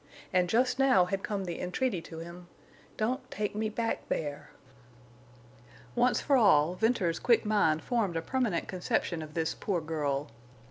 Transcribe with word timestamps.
And 0.33 0.49
just 0.49 0.79
now 0.79 1.05
had 1.05 1.21
come 1.21 1.45
the 1.45 1.61
entreaty 1.61 2.01
to 2.01 2.17
him, 2.17 2.47
"Don't—take—me—back—there!" 2.97 4.49
Once 5.93 6.19
for 6.19 6.35
all 6.37 6.73
Venters's 6.73 7.19
quick 7.19 7.45
mind 7.45 7.83
formed 7.83 8.17
a 8.17 8.21
permanent 8.23 8.67
conception 8.67 9.21
of 9.21 9.35
this 9.35 9.53
poor 9.53 9.79
girl. 9.79 10.31